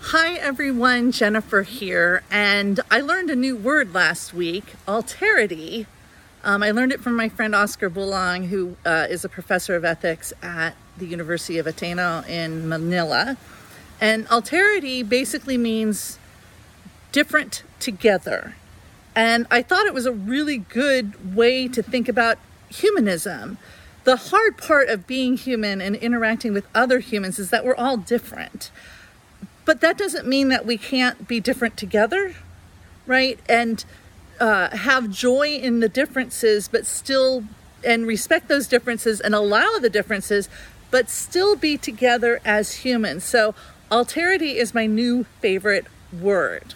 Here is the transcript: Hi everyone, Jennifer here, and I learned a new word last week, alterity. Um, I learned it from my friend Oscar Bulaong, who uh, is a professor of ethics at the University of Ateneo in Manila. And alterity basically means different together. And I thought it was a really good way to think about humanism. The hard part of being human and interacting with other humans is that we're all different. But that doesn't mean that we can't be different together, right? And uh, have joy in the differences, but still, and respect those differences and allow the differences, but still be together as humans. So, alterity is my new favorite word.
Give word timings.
Hi 0.00 0.36
everyone, 0.36 1.12
Jennifer 1.12 1.62
here, 1.62 2.22
and 2.30 2.80
I 2.90 3.00
learned 3.00 3.28
a 3.28 3.36
new 3.36 3.54
word 3.54 3.92
last 3.92 4.32
week, 4.32 4.74
alterity. 4.86 5.84
Um, 6.42 6.62
I 6.62 6.70
learned 6.70 6.92
it 6.92 7.00
from 7.00 7.14
my 7.14 7.28
friend 7.28 7.54
Oscar 7.54 7.90
Bulaong, 7.90 8.46
who 8.46 8.76
uh, 8.86 9.06
is 9.10 9.26
a 9.26 9.28
professor 9.28 9.76
of 9.76 9.84
ethics 9.84 10.32
at 10.40 10.76
the 10.96 11.04
University 11.04 11.58
of 11.58 11.66
Ateneo 11.66 12.22
in 12.26 12.66
Manila. 12.68 13.36
And 14.00 14.26
alterity 14.28 15.06
basically 15.06 15.58
means 15.58 16.18
different 17.12 17.62
together. 17.78 18.54
And 19.14 19.46
I 19.50 19.60
thought 19.60 19.86
it 19.86 19.92
was 19.92 20.06
a 20.06 20.12
really 20.12 20.58
good 20.58 21.36
way 21.36 21.68
to 21.68 21.82
think 21.82 22.08
about 22.08 22.38
humanism. 22.70 23.58
The 24.04 24.16
hard 24.16 24.56
part 24.56 24.88
of 24.88 25.06
being 25.06 25.36
human 25.36 25.82
and 25.82 25.96
interacting 25.96 26.54
with 26.54 26.66
other 26.74 27.00
humans 27.00 27.38
is 27.38 27.50
that 27.50 27.62
we're 27.62 27.74
all 27.74 27.98
different. 27.98 28.70
But 29.68 29.82
that 29.82 29.98
doesn't 29.98 30.26
mean 30.26 30.48
that 30.48 30.64
we 30.64 30.78
can't 30.78 31.28
be 31.28 31.40
different 31.40 31.76
together, 31.76 32.34
right? 33.04 33.38
And 33.50 33.84
uh, 34.40 34.74
have 34.74 35.10
joy 35.10 35.56
in 35.56 35.80
the 35.80 35.90
differences, 35.90 36.68
but 36.68 36.86
still, 36.86 37.44
and 37.84 38.06
respect 38.06 38.48
those 38.48 38.66
differences 38.66 39.20
and 39.20 39.34
allow 39.34 39.78
the 39.78 39.90
differences, 39.90 40.48
but 40.90 41.10
still 41.10 41.54
be 41.54 41.76
together 41.76 42.40
as 42.46 42.76
humans. 42.76 43.24
So, 43.24 43.54
alterity 43.90 44.54
is 44.54 44.72
my 44.72 44.86
new 44.86 45.24
favorite 45.42 45.84
word. 46.18 46.72